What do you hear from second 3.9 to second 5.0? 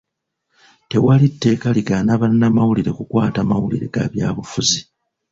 ga byabufuzi.